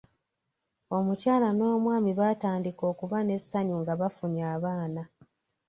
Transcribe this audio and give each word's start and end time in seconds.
Omukyala 0.97 1.47
n'omwami 1.53 2.11
baatandika 2.19 2.83
okuba 2.91 3.17
ne 3.23 3.35
ssanyu 3.41 3.75
nga 3.81 3.93
bafunye 4.01 4.43
abaana. 4.55 5.03